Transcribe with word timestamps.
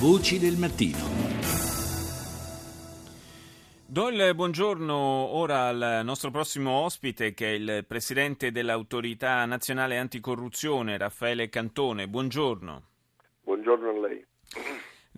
Voci 0.00 0.40
del 0.40 0.56
mattino. 0.56 0.98
Do 3.86 4.08
il 4.08 4.34
buongiorno 4.34 4.94
ora 4.94 5.68
al 5.68 6.00
nostro 6.02 6.32
prossimo 6.32 6.72
ospite 6.82 7.32
che 7.32 7.46
è 7.46 7.52
il 7.52 7.84
presidente 7.86 8.50
dell'autorità 8.50 9.44
nazionale 9.44 9.96
anticorruzione 9.96 10.98
Raffaele 10.98 11.48
Cantone. 11.48 12.08
Buongiorno. 12.08 12.82
Buongiorno 13.44 13.88
a 13.90 14.08
lei. 14.08 14.26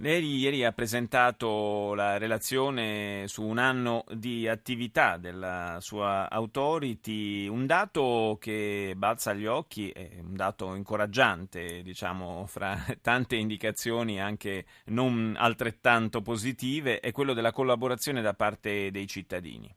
Lei 0.01 0.37
ieri 0.37 0.63
ha 0.63 0.73
presentato 0.73 1.95
la 1.95 2.19
relazione 2.19 3.23
su 3.29 3.43
un 3.43 3.57
anno 3.57 4.05
di 4.11 4.47
attività 4.47 5.17
della 5.17 5.79
sua 5.81 6.29
authority, 6.29 7.49
un 7.49 7.65
dato 7.65 8.37
che 8.39 8.93
balza 8.95 9.31
agli 9.31 9.47
occhi, 9.47 9.89
è 9.89 10.19
un 10.21 10.37
dato 10.37 10.75
incoraggiante, 10.75 11.81
diciamo, 11.81 12.45
fra 12.47 12.77
tante 13.01 13.37
indicazioni 13.37 14.21
anche 14.21 14.67
non 14.89 15.35
altrettanto 15.35 16.21
positive, 16.21 17.01
è 17.01 17.11
quello 17.11 17.33
della 17.33 17.53
collaborazione 17.53 18.21
da 18.21 18.35
parte 18.35 18.91
dei 18.91 19.07
cittadini. 19.07 19.75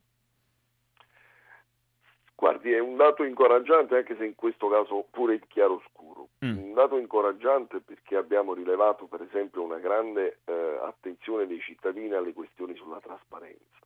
Guardi, 2.34 2.72
è 2.72 2.78
un 2.78 2.96
dato 2.96 3.24
incoraggiante 3.24 3.96
anche 3.96 4.16
se 4.18 4.26
in 4.26 4.34
questo 4.34 4.68
caso 4.68 5.06
pure 5.10 5.32
il 5.32 5.46
chiaroscuro. 5.48 6.19
Mm. 6.42 6.56
Un 6.56 6.72
dato 6.72 6.96
incoraggiante 6.96 7.80
perché 7.80 8.16
abbiamo 8.16 8.54
rilevato 8.54 9.04
per 9.04 9.20
esempio 9.20 9.62
una 9.62 9.78
grande 9.78 10.38
eh, 10.46 10.78
attenzione 10.82 11.46
dei 11.46 11.60
cittadini 11.60 12.14
alle 12.14 12.32
questioni 12.32 12.74
sulla 12.76 12.98
trasparenza. 12.98 13.78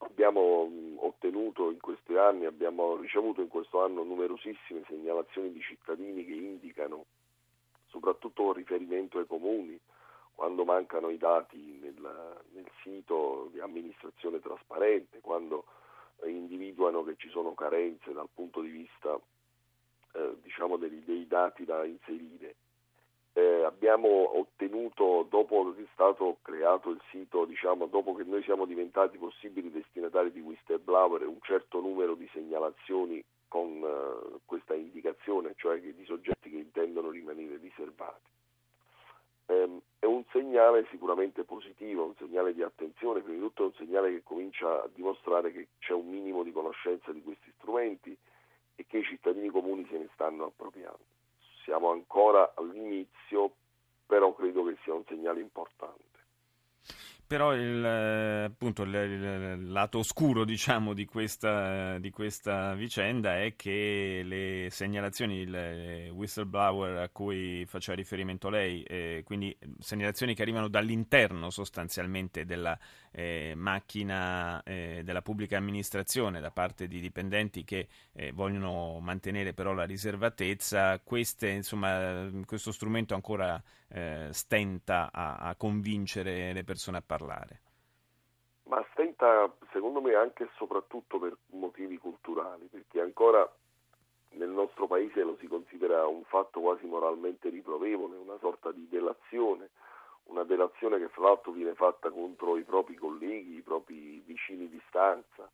Abbiamo 0.00 0.66
mh, 0.66 0.74
mm, 0.74 0.96
ottenuto 0.98 1.70
in 1.70 1.80
questi 1.80 2.16
anni, 2.16 2.44
abbiamo 2.44 2.96
ricevuto 2.96 3.40
in 3.40 3.48
questo 3.48 3.82
anno 3.82 4.02
numerosissime 4.02 4.82
segnalazioni 4.88 5.52
di 5.52 5.60
cittadini 5.62 6.22
che 6.26 6.34
indicano, 6.34 7.06
soprattutto 7.86 8.42
con 8.42 8.52
riferimento 8.52 9.18
ai 9.18 9.26
comuni, 9.26 9.80
quando 10.34 10.64
mancano 10.64 11.08
i 11.08 11.16
dati 11.16 11.78
nel, 11.80 12.36
nel 12.52 12.70
sito 12.82 13.48
di 13.52 13.60
amministrazione 13.60 14.38
trasparente, 14.38 15.20
quando 15.20 15.64
individuano 16.26 17.02
che 17.04 17.14
ci 17.16 17.30
sono 17.30 17.54
carenze 17.54 18.12
dal 18.12 18.28
punto 18.34 18.60
di 18.60 18.68
vista 18.68 19.18
diciamo 20.50 20.76
dei, 20.76 21.02
dei, 21.04 21.26
dati 21.28 21.64
da 21.64 21.84
inserire. 21.84 22.56
Eh, 23.32 23.62
abbiamo 23.62 24.36
ottenuto, 24.36 25.24
dopo 25.30 25.72
che 25.72 25.82
è 25.82 25.86
stato 25.92 26.38
creato 26.42 26.90
il 26.90 27.00
sito, 27.10 27.44
diciamo, 27.44 27.86
dopo 27.86 28.14
che 28.14 28.24
noi 28.24 28.42
siamo 28.42 28.66
diventati 28.66 29.16
possibili 29.16 29.70
destinatari 29.70 30.32
di 30.32 30.40
whistleblower, 30.40 31.26
un 31.28 31.38
certo 31.42 31.80
numero 31.80 32.14
di 32.14 32.28
segnalazioni 32.32 33.22
con 33.46 33.80
eh, 33.84 34.40
questa 34.44 34.74
indicazione, 34.74 35.54
cioè 35.56 35.80
di 35.80 36.04
soggetti 36.04 36.50
che 36.50 36.56
intendono 36.56 37.10
rimanere 37.10 37.56
riservati. 37.58 38.28
Eh, 39.46 39.80
è 40.00 40.06
un 40.06 40.24
segnale 40.32 40.86
sicuramente 40.90 41.44
positivo, 41.44 42.04
un 42.04 42.14
segnale 42.16 42.52
di 42.52 42.62
attenzione, 42.62 43.20
prima 43.20 43.38
di 43.38 43.44
tutto 43.44 43.62
è 43.62 43.66
un 43.66 43.74
segnale 43.74 44.10
che 44.10 44.22
comincia 44.24 44.82
a 44.82 44.88
dimostrare 44.92 45.52
che 45.52 45.68
c'è 45.78 45.92
un 45.92 46.08
minimo 46.08 46.42
di 46.42 46.50
conoscenza 46.50 47.12
di 47.12 47.22
questi 47.22 47.52
strumenti 47.58 48.16
e 48.80 48.86
che 48.86 48.98
i 48.98 49.04
cittadini 49.04 49.50
comuni 49.50 49.86
se 49.90 49.98
ne 49.98 50.08
stanno 50.14 50.46
appropriando. 50.46 51.04
Siamo 51.64 51.90
ancora 51.90 52.54
all'inizio, 52.56 53.52
però 54.06 54.34
credo 54.34 54.64
che 54.64 54.78
sia 54.82 54.94
un 54.94 55.04
segnale 55.06 55.40
importante. 55.40 56.08
Però 57.30 57.54
il, 57.54 57.84
eh, 57.84 58.42
appunto, 58.46 58.82
il, 58.82 58.92
il, 58.92 59.70
lato 59.70 59.98
oscuro 59.98 60.44
diciamo, 60.44 60.94
di, 60.94 61.04
questa, 61.04 61.96
di, 62.00 62.10
questa, 62.10 62.74
vicenda 62.74 63.40
è 63.40 63.54
che 63.54 64.22
le 64.24 64.66
segnalazioni, 64.68 65.42
il 65.42 66.10
whistleblower 66.12 66.96
a 66.96 67.08
cui 67.08 67.64
faceva 67.66 67.96
riferimento 67.96 68.48
lei, 68.48 68.82
eh, 68.82 69.22
quindi 69.24 69.56
segnalazioni 69.78 70.34
che 70.34 70.42
arrivano 70.42 70.66
dall'interno 70.66 71.50
sostanzialmente 71.50 72.44
della 72.44 72.76
eh, 73.12 73.52
macchina 73.54 74.60
eh, 74.64 75.02
della 75.04 75.22
pubblica 75.22 75.56
amministrazione 75.56 76.40
da 76.40 76.50
parte 76.50 76.88
di 76.88 76.98
dipendenti 76.98 77.62
che 77.62 77.86
eh, 78.12 78.32
vogliono 78.32 78.98
mantenere 78.98 79.54
però 79.54 79.72
la 79.72 79.84
riservatezza, 79.84 80.98
queste, 80.98 81.48
insomma, 81.50 82.28
questo 82.44 82.72
strumento 82.72 83.14
ancora 83.14 83.62
eh, 83.92 84.28
stenta 84.32 85.10
a, 85.12 85.36
a 85.36 85.54
convincere 85.54 86.52
le 86.52 86.64
persone 86.64 86.96
a 86.96 87.02
parlare 87.02 87.18
parlare? 87.26 87.60
Ma 88.64 88.84
stenta, 88.92 89.52
secondo 89.72 90.00
me, 90.00 90.14
anche 90.14 90.44
e 90.44 90.48
soprattutto 90.56 91.18
per 91.18 91.36
motivi 91.50 91.98
culturali, 91.98 92.66
perché 92.66 93.00
ancora 93.00 93.50
nel 94.32 94.50
nostro 94.50 94.86
paese 94.86 95.22
lo 95.22 95.36
si 95.40 95.48
considera 95.48 96.06
un 96.06 96.22
fatto 96.24 96.60
quasi 96.60 96.86
moralmente 96.86 97.48
riprovevole, 97.48 98.16
una 98.16 98.38
sorta 98.38 98.70
di 98.70 98.86
delazione, 98.88 99.70
una 100.24 100.44
delazione 100.44 100.98
che 100.98 101.08
fra 101.08 101.24
l'altro 101.24 101.52
viene 101.52 101.74
fatta 101.74 102.10
contro 102.10 102.56
i 102.56 102.62
propri 102.62 102.94
colleghi, 102.94 103.56
i 103.56 103.62
propri 103.62 104.20
vicini 104.20 104.68
di 104.68 104.80
stanza. 104.88 105.50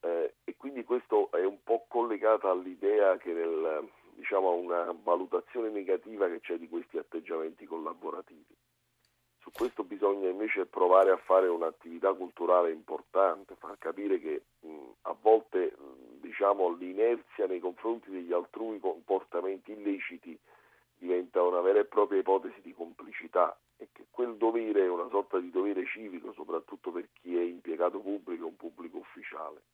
Eh, 0.00 0.34
e 0.44 0.56
quindi 0.56 0.82
questo 0.82 1.30
è 1.30 1.44
un 1.44 1.62
po' 1.62 1.84
collegato 1.86 2.50
all'idea 2.50 3.16
che 3.18 3.32
nel, 3.32 3.88
diciamo, 4.14 4.54
una 4.54 4.92
valutazione 5.02 5.68
negativa 5.68 6.26
che 6.26 6.40
c'è 6.40 6.56
di 6.56 6.68
questi 6.68 6.98
atteggiamenti 6.98 7.66
collaborativi. 7.66 8.56
Bisogna 10.00 10.30
invece 10.30 10.64
provare 10.64 11.10
a 11.10 11.18
fare 11.18 11.46
un'attività 11.48 12.14
culturale 12.14 12.72
importante, 12.72 13.54
far 13.56 13.76
capire 13.76 14.18
che 14.18 14.44
mh, 14.60 14.92
a 15.02 15.14
volte 15.20 15.76
mh, 15.76 16.20
diciamo, 16.22 16.70
l'inerzia 16.70 17.46
nei 17.46 17.60
confronti 17.60 18.10
degli 18.10 18.32
altrui 18.32 18.80
comportamenti 18.80 19.72
illeciti 19.72 20.38
diventa 20.96 21.42
una 21.42 21.60
vera 21.60 21.80
e 21.80 21.84
propria 21.84 22.18
ipotesi 22.18 22.62
di 22.62 22.72
complicità 22.72 23.54
e 23.76 23.88
che 23.92 24.06
quel 24.10 24.36
dovere 24.36 24.84
è 24.84 24.88
una 24.88 25.06
sorta 25.10 25.38
di 25.38 25.50
dovere 25.50 25.84
civico, 25.84 26.32
soprattutto 26.32 26.90
per 26.90 27.06
chi 27.12 27.36
è 27.36 27.42
impiegato 27.42 28.00
pubblico, 28.00 28.46
un 28.46 28.56
pubblico 28.56 28.96
ufficiale. 28.96 29.64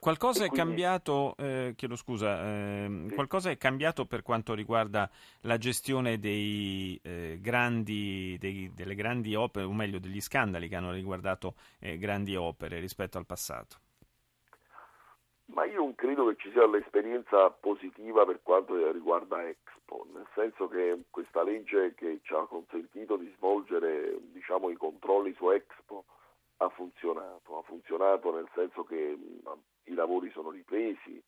Qualcosa 0.00 0.44
è 0.44 0.48
cambiato, 0.48 1.34
eh, 1.36 1.74
chiedo 1.76 1.96
scusa, 1.96 2.40
eh, 2.40 3.04
sì. 3.08 3.14
qualcosa 3.14 3.50
è 3.50 3.56
cambiato 3.56 4.06
per 4.06 4.22
quanto 4.22 4.54
riguarda 4.54 5.10
la 5.40 5.58
gestione 5.58 6.20
dei, 6.20 6.98
eh, 7.02 7.38
grandi, 7.40 8.36
dei, 8.38 8.70
delle 8.72 8.94
grandi 8.94 9.34
opere, 9.34 9.64
o 9.64 9.72
meglio 9.72 9.98
degli 9.98 10.20
scandali 10.20 10.68
che 10.68 10.76
hanno 10.76 10.92
riguardato 10.92 11.54
eh, 11.80 11.98
grandi 11.98 12.36
opere 12.36 12.78
rispetto 12.78 13.18
al 13.18 13.26
passato? 13.26 13.76
Ma 15.46 15.64
io 15.64 15.78
non 15.78 15.96
credo 15.96 16.28
che 16.28 16.36
ci 16.38 16.52
sia 16.52 16.64
l'esperienza 16.68 17.50
positiva 17.50 18.24
per 18.24 18.38
quanto 18.44 18.92
riguarda 18.92 19.48
Expo, 19.48 20.06
nel 20.14 20.28
senso 20.32 20.68
che 20.68 21.06
questa 21.10 21.42
legge 21.42 21.94
che 21.94 22.20
ci 22.22 22.34
ha 22.34 22.46
consentito 22.46 23.16
di 23.16 23.32
svolgere 23.36 24.16
diciamo, 24.32 24.70
i 24.70 24.76
controlli 24.76 25.34
su 25.34 25.50
Expo 25.50 26.04
ha 26.58 26.68
funzionato, 26.68 27.58
ha 27.58 27.62
funzionato 27.62 28.32
nel 28.32 28.48
senso 28.54 28.84
che 28.84 29.16
lavori 29.98 30.30
sono 30.30 30.50
ripresi, 30.50 31.22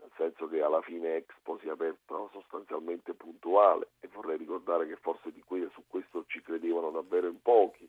nel 0.00 0.10
senso 0.16 0.48
che 0.48 0.62
alla 0.62 0.80
fine 0.82 1.16
Expo 1.16 1.58
si 1.58 1.68
è 1.68 1.70
aperta 1.70 2.16
sostanzialmente 2.32 3.14
puntuale 3.14 3.90
e 4.00 4.08
vorrei 4.08 4.38
ricordare 4.38 4.86
che 4.86 4.96
forse 4.96 5.32
que- 5.44 5.70
su 5.72 5.84
questo 5.86 6.24
ci 6.26 6.40
credevano 6.40 6.90
davvero 6.90 7.28
in 7.28 7.40
pochi. 7.40 7.88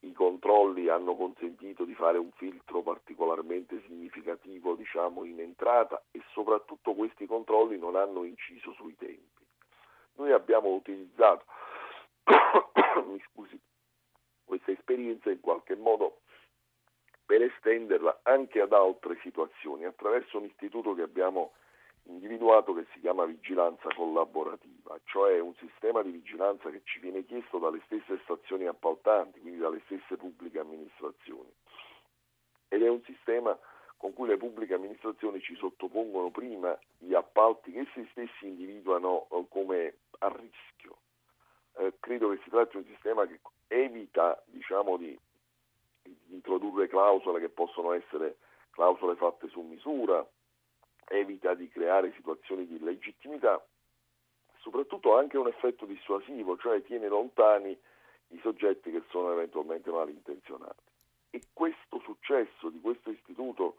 I 0.00 0.12
controlli 0.12 0.88
hanno 0.88 1.14
consentito 1.14 1.84
di 1.84 1.94
fare 1.94 2.18
un 2.18 2.32
filtro 2.32 2.82
particolarmente 2.82 3.80
significativo 3.86 4.74
diciamo, 4.74 5.24
in 5.24 5.38
entrata 5.38 6.02
e 6.10 6.20
soprattutto 6.32 6.94
questi 6.94 7.24
controlli 7.26 7.78
non 7.78 7.94
hanno 7.94 8.24
inciso 8.24 8.72
sui 8.72 8.96
tempi. 8.96 9.46
Noi 10.14 10.32
abbiamo 10.32 10.70
utilizzato 10.70 11.44
scusi, 13.32 13.58
questa 14.44 14.72
esperienza 14.72 15.30
in 15.30 15.40
qualche 15.40 15.76
modo 15.76 16.21
per 17.42 17.50
estenderla 17.50 18.20
anche 18.22 18.60
ad 18.60 18.72
altre 18.72 19.18
situazioni 19.22 19.84
attraverso 19.84 20.38
un 20.38 20.44
istituto 20.44 20.94
che 20.94 21.02
abbiamo 21.02 21.52
individuato 22.04 22.72
che 22.74 22.86
si 22.92 23.00
chiama 23.00 23.24
vigilanza 23.24 23.88
collaborativa, 23.94 24.98
cioè 25.04 25.40
un 25.40 25.54
sistema 25.56 26.02
di 26.02 26.10
vigilanza 26.10 26.70
che 26.70 26.82
ci 26.84 27.00
viene 27.00 27.24
chiesto 27.24 27.58
dalle 27.58 27.80
stesse 27.86 28.20
stazioni 28.24 28.66
appaltanti, 28.66 29.40
quindi 29.40 29.58
dalle 29.58 29.80
stesse 29.84 30.16
pubbliche 30.16 30.58
amministrazioni. 30.58 31.50
Ed 32.68 32.82
è 32.82 32.88
un 32.88 33.02
sistema 33.04 33.56
con 33.96 34.12
cui 34.14 34.28
le 34.28 34.36
pubbliche 34.36 34.74
amministrazioni 34.74 35.40
ci 35.40 35.54
sottopongono 35.56 36.30
prima 36.30 36.76
gli 36.98 37.14
appalti 37.14 37.70
che 37.72 37.80
essi 37.80 38.06
stessi 38.10 38.46
individuano 38.46 39.28
eh, 39.30 39.44
come 39.48 39.94
a 40.18 40.28
rischio. 40.28 40.96
Eh, 41.78 41.94
credo 42.00 42.30
che 42.30 42.40
si 42.42 42.50
tratti 42.50 42.78
di 42.78 42.84
un 42.84 42.94
sistema 42.94 43.26
che 43.26 43.38
evita 43.68 44.42
diciamo, 44.46 44.96
di 44.96 45.16
introdurre 46.34 46.88
clausole 46.88 47.40
che 47.40 47.48
possono 47.48 47.92
essere 47.92 48.38
clausole 48.70 49.16
fatte 49.16 49.48
su 49.48 49.60
misura, 49.60 50.26
evita 51.08 51.54
di 51.54 51.68
creare 51.68 52.12
situazioni 52.14 52.66
di 52.66 52.76
illegittimità, 52.76 53.64
soprattutto 54.58 55.14
ha 55.14 55.18
anche 55.18 55.36
un 55.36 55.48
effetto 55.48 55.84
dissuasivo, 55.84 56.56
cioè 56.56 56.82
tiene 56.82 57.08
lontani 57.08 57.78
i 58.28 58.40
soggetti 58.40 58.90
che 58.90 59.02
sono 59.10 59.32
eventualmente 59.32 59.90
malintenzionati. 59.90 60.90
E 61.30 61.42
questo 61.52 61.98
successo 62.00 62.68
di 62.68 62.80
questo 62.80 63.10
istituto 63.10 63.76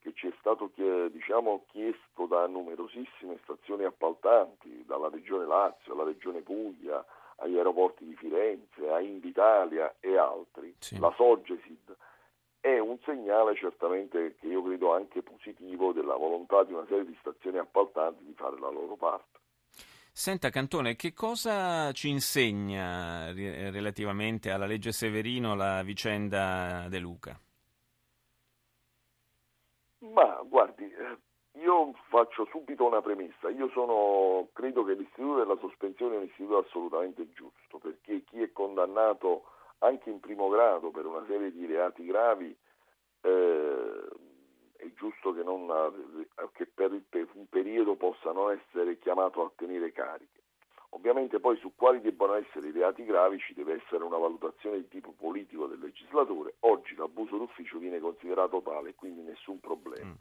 che 0.00 0.12
ci 0.14 0.28
è 0.28 0.32
stato 0.38 0.70
diciamo, 1.10 1.64
chiesto 1.68 2.26
da 2.26 2.46
numerosissime 2.46 3.38
stazioni 3.42 3.84
appaltanti, 3.84 4.84
dalla 4.86 5.08
Regione 5.08 5.46
Lazio 5.46 5.92
alla 5.92 6.04
Regione 6.04 6.40
Puglia, 6.40 7.04
agli 7.36 7.56
aeroporti 7.56 8.04
di 8.04 8.14
Firenze, 8.16 8.88
a 8.90 9.00
Invitalia 9.00 9.94
e 10.00 10.16
altri, 10.16 10.74
sì. 10.78 10.98
la 10.98 11.14
un 11.18 11.79
segnale 13.10 13.56
certamente 13.56 14.36
che 14.38 14.46
io 14.46 14.62
credo 14.62 14.94
anche 14.94 15.22
positivo 15.22 15.92
della 15.92 16.14
volontà 16.14 16.62
di 16.64 16.72
una 16.72 16.86
serie 16.86 17.04
di 17.04 17.16
stazioni 17.20 17.58
appaltanti 17.58 18.24
di 18.24 18.34
fare 18.34 18.58
la 18.58 18.70
loro 18.70 18.94
parte. 18.96 19.38
Senta 20.12 20.50
Cantone, 20.50 20.96
che 20.96 21.12
cosa 21.12 21.92
ci 21.92 22.08
insegna 22.08 23.32
relativamente 23.32 24.50
alla 24.50 24.66
legge 24.66 24.92
Severino 24.92 25.54
la 25.54 25.82
vicenda 25.82 26.86
De 26.88 26.98
Luca? 26.98 27.38
Ma 30.00 30.42
guardi, 30.44 30.84
eh, 30.84 31.60
io 31.60 31.94
faccio 32.08 32.46
subito 32.50 32.86
una 32.86 33.00
premessa. 33.00 33.48
Io 33.50 33.70
sono, 33.70 34.48
credo 34.52 34.84
che 34.84 34.94
l'istituto 34.94 35.38
della 35.38 35.56
sospensione 35.60 36.14
è 36.14 36.18
un 36.18 36.24
istituto 36.24 36.58
assolutamente 36.58 37.30
giusto, 37.32 37.78
perché 37.78 38.24
chi 38.24 38.42
è 38.42 38.52
condannato 38.52 39.44
anche 39.78 40.10
in 40.10 40.20
primo 40.20 40.48
grado 40.48 40.90
per 40.90 41.06
una 41.06 41.24
serie 41.26 41.52
di 41.52 41.66
reati 41.66 42.04
gravi 42.04 42.54
eh, 43.22 44.08
è 44.76 44.92
giusto 44.94 45.32
che, 45.32 45.42
non, 45.42 45.66
che 46.52 46.66
per, 46.66 47.00
per, 47.08 47.28
un 47.34 47.46
periodo 47.48 47.96
possa 47.96 48.32
non 48.32 48.52
essere 48.52 48.98
chiamato 48.98 49.44
a 49.44 49.52
tenere 49.54 49.92
cariche. 49.92 50.38
Ovviamente 50.92 51.38
poi 51.38 51.56
su 51.58 51.72
quali 51.76 52.00
debbano 52.00 52.34
essere 52.34 52.68
i 52.68 52.72
reati 52.72 53.04
gravi 53.04 53.38
ci 53.38 53.54
deve 53.54 53.74
essere 53.74 54.02
una 54.02 54.16
valutazione 54.16 54.78
di 54.78 54.88
tipo 54.88 55.12
politico 55.12 55.66
del 55.66 55.78
legislatore. 55.78 56.56
Oggi 56.60 56.96
l'abuso 56.96 57.36
d'ufficio 57.36 57.78
viene 57.78 58.00
considerato 58.00 58.60
tale, 58.60 58.94
quindi 58.94 59.22
nessun 59.22 59.60
problema. 59.60 60.10
Mm. 60.10 60.14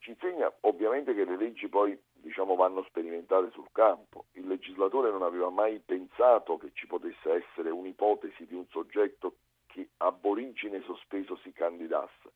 Ci 0.00 0.10
insegna 0.10 0.52
ovviamente 0.60 1.14
che 1.14 1.24
le 1.24 1.36
leggi 1.36 1.68
poi 1.68 1.98
diciamo, 2.12 2.54
vanno 2.54 2.82
sperimentate 2.84 3.50
sul 3.52 3.68
campo. 3.72 4.26
Il 4.32 4.46
legislatore 4.46 5.10
non 5.10 5.22
aveva 5.22 5.48
mai 5.48 5.80
pensato 5.84 6.58
che 6.58 6.70
ci 6.74 6.86
potesse 6.86 7.32
essere 7.32 7.70
un'ipotesi 7.70 8.46
di 8.46 8.54
un 8.54 8.66
soggetto 8.68 9.36
che 9.78 9.90
ab 9.98 10.24
origine 10.24 10.82
sospeso 10.82 11.36
si 11.36 11.52
candidasse 11.52 12.32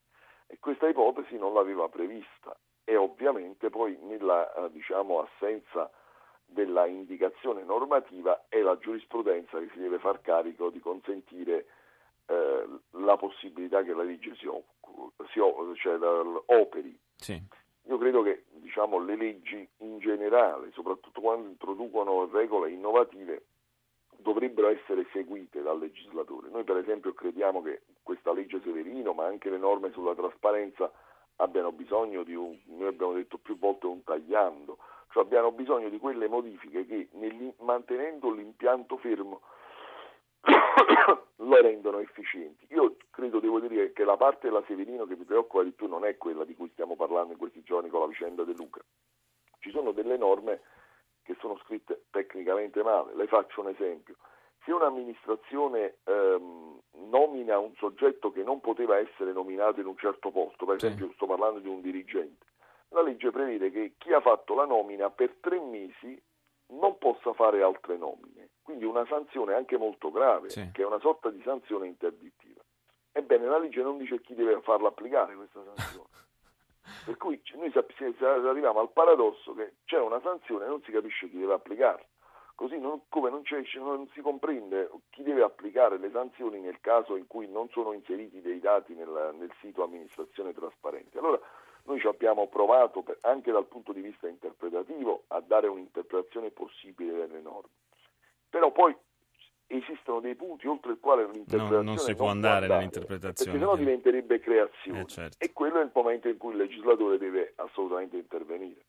e 0.47 0.59
questa 0.61 0.89
ipotesi 0.89 1.37
non 1.37 1.55
l'aveva 1.55 1.89
prevista 1.89 2.57
e 2.85 2.97
ovviamente 2.97 3.69
poi 3.69 3.99
nella 4.03 4.53
eh, 4.55 4.71
diciamo, 4.71 5.21
assenza 5.21 5.91
della 6.45 6.87
indicazione 6.87 7.65
normativa 7.65 8.45
è 8.49 8.61
la 8.61 8.79
giurisprudenza 8.79 9.59
che 9.59 9.71
si 9.73 9.79
deve 9.79 9.99
far 9.99 10.21
carico 10.21 10.71
di 10.71 10.79
consentire 10.79 11.67
eh, 12.27 12.69
la 12.91 13.17
possibilità 13.17 13.83
che 13.83 13.95
la 13.95 14.03
legge 14.03 14.35
si, 14.37 14.49
si 15.31 15.41
cioè, 15.81 15.99
operi. 16.47 16.97
Sì. 17.17 17.43
Io 17.87 17.99
credo 17.99 18.23
che 18.23 18.45
diciamo, 18.51 18.99
le 18.99 19.17
leggi 19.17 19.69
in 19.79 19.99
generale, 19.99 20.71
soprattutto 20.73 21.21
quando 21.21 21.49
introducono 21.49 22.29
regole 22.31 22.71
innovative, 22.71 23.47
dovrebbero 24.23 24.69
essere 24.69 25.07
seguite 25.13 25.61
dal 25.61 25.79
legislatore. 25.79 26.49
Noi 26.49 26.65
per 26.65 26.77
esempio 26.77 27.13
crediamo 27.13 27.61
che 27.63 27.83
questa 28.03 28.33
legge 28.33 28.61
Severino, 28.63 29.13
ma 29.13 29.27
anche 29.27 29.51
le 29.51 29.59
norme 29.59 29.91
sulla 29.93 30.15
trasparenza 30.15 30.91
abbiano 31.37 31.73
bisogno 31.73 32.23
di 32.23 32.35
un, 32.35 32.57
noi 32.67 32.87
abbiamo 32.87 33.13
detto 33.13 33.39
più 33.39 33.59
volte 33.59 33.87
un 33.87 34.03
tagliando, 34.05 34.79
cioè 35.11 35.25
abbiano 35.25 35.53
bisogno 35.53 35.89
di 35.89 35.99
quelle 35.99 36.29
modifiche 36.29 36.87
che 36.87 37.09
mantenendo 37.59 38.31
l'impianto 38.31 38.97
fermo 38.97 39.41
lo 41.37 41.61
rendono 41.61 41.99
efficienti. 41.99 42.67
Io 42.71 42.97
credo, 43.11 43.41
devo 43.41 43.61
dire, 43.61 43.93
che 43.93 44.05
la 44.05 44.17
parte 44.17 44.49
della 44.49 44.63
Severino 44.67 45.05
che 45.07 45.17
mi 45.17 45.25
preoccupa 45.25 45.63
di 45.63 45.73
più 45.73 45.89
non 45.89 46.05
è 46.05 46.17
quella 46.17 46.45
di 46.45 46.55
cui 46.55 46.71
stiamo 46.73 46.97
parlando 46.97 47.33
in 47.33 47.39
questi 47.39 47.63
giorni 47.63 47.89
con 47.89 48.01
la 48.01 48.07
vicenda 48.07 48.45
De 48.45 48.55
Luca. 48.55 48.81
Ci 49.59 49.71
sono 49.71 49.93
delle 49.93 50.17
norme 50.17 50.61
che 51.23 51.37
sono 51.41 51.57
scritte 51.65 52.05
tecnicamente 52.11 52.83
male. 52.83 53.15
Le 53.15 53.27
faccio 53.27 53.61
un 53.61 53.69
esempio. 53.69 54.17
Se 54.65 54.73
un'amministrazione 54.73 55.97
ehm, 56.05 56.79
nomina 57.09 57.59
un 57.59 57.75
soggetto 57.77 58.31
che 58.31 58.43
non 58.43 58.61
poteva 58.61 58.99
essere 58.99 59.33
nominato 59.33 59.81
in 59.81 59.87
un 59.87 59.97
certo 59.97 60.31
posto, 60.31 60.67
per 60.67 60.77
esempio 60.77 61.09
sì. 61.09 61.15
sto 61.15 61.27
parlando 61.27 61.59
di 61.59 61.69
un 61.69 61.81
dirigente, 61.81 62.47
la 62.91 63.03
legge 63.03 63.31
prevede 63.31 63.71
che 63.71 63.95
chi 63.99 64.13
ha 64.13 64.21
fatto 64.21 64.55
la 64.55 64.67
nomina 64.67 65.11
per 65.11 65.37
tre 65.41 65.59
mesi 65.59 66.21
non 66.75 66.97
possa 66.99 67.33
fare 67.33 67.63
altre 67.63 67.97
nomine, 67.97 68.51
quindi 68.63 68.85
una 68.85 69.05
sanzione 69.07 69.55
anche 69.55 69.77
molto 69.77 70.11
grave, 70.11 70.51
sì. 70.51 70.71
che 70.73 70.83
è 70.83 70.87
una 70.87 71.01
sorta 71.01 71.31
di 71.31 71.43
sanzione 71.43 71.87
interdittiva. 71.87 72.63
Ebbene, 73.13 73.47
la 73.47 73.59
legge 73.59 73.83
non 73.83 73.99
dice 73.99 74.21
chi 74.21 74.35
deve 74.35 74.61
farla 74.63 74.89
applicare 74.89 75.35
questa 75.35 75.63
sanzione. 75.65 76.02
Per 77.05 77.17
cui 77.17 77.41
noi 77.55 77.73
arriviamo 78.49 78.81
al 78.81 78.93
paradosso 78.93 79.55
che 79.55 79.75
c'è 79.85 79.99
una 79.99 80.21
sanzione 80.21 80.65
e 80.65 80.69
non 80.69 80.83
si 80.83 80.93
capisce 80.93 81.29
chi 81.29 81.39
deve 81.39 81.55
applicarla. 81.55 82.05
Così 82.55 82.79
non, 82.79 83.03
come 83.09 83.31
non, 83.31 83.43
non, 83.77 84.09
si 84.13 84.21
comprende 84.21 84.89
chi 85.11 85.23
deve 85.23 85.43
applicare 85.43 85.99
le 85.99 86.11
sanzioni 86.11 86.61
nel 86.61 86.81
caso 86.81 87.17
in 87.17 87.27
cui 87.27 87.49
non 87.49 87.69
sono 87.71 87.93
inseriti 87.93 88.41
dei 88.41 88.61
dati 88.61 88.95
nel, 88.95 89.35
nel 89.37 89.53
sito 89.61 89.83
amministrazione 89.83 90.53
trasparente. 90.53 91.19
Allora 91.19 91.41
noi 91.85 91.99
ci 91.99 92.07
abbiamo 92.07 92.47
provato 92.47 93.03
per, 93.03 93.19
anche 93.23 93.51
dal 93.51 93.67
punto 93.67 93.93
di 93.93 94.01
vista 94.01 94.29
interpretativo 94.29 95.25
a 95.29 95.41
dare 95.41 95.67
un'interpretazione 95.67 96.51
possibile 96.51 97.15
delle 97.15 97.41
norme. 97.41 97.71
Però 98.49 98.71
poi 98.71 98.97
esistono 99.77 100.21
dei 100.21 100.35
punti 100.35 100.67
oltre 100.67 100.93
il 100.93 100.99
quale 101.01 101.23
l'interpretazione 101.25 101.77
non, 101.77 101.85
non 101.85 101.99
si 101.99 102.15
può 102.15 102.29
andare, 102.29 102.65
andare 102.65 102.75
nell'interpretazione 102.75 103.51
perché 103.51 103.59
sennò 103.59 103.77
diventerebbe 103.77 104.41
creazione 104.41 105.01
eh, 105.01 105.07
certo. 105.07 105.37
e 105.39 105.53
quello 105.53 105.81
è 105.81 105.85
il 105.85 105.91
momento 105.93 106.29
in 106.29 106.37
cui 106.37 106.53
il 106.53 106.59
legislatore 106.59 107.19
deve 107.19 107.53
assolutamente 107.57 108.17
intervenire. 108.17 108.85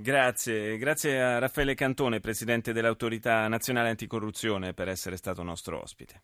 Grazie, 0.00 0.76
grazie 0.76 1.20
a 1.20 1.38
Raffaele 1.38 1.74
Cantone, 1.74 2.20
Presidente 2.20 2.72
dell'Autorità 2.72 3.48
Nazionale 3.48 3.88
Anticorruzione, 3.88 4.72
per 4.72 4.86
essere 4.86 5.16
stato 5.16 5.42
nostro 5.42 5.80
ospite. 5.80 6.14